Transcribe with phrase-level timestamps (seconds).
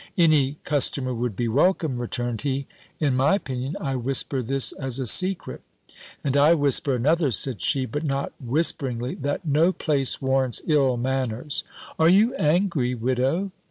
[0.17, 2.65] "Any customer would be welcome," returned he,
[2.99, 3.75] "in my opinion.
[3.79, 5.61] I whisper this as a secret."
[6.23, 11.63] "And I whisper another," said she, but not whisperingly, "that no place warrants ill manners."
[11.99, 13.51] "Are you angry, Widow?"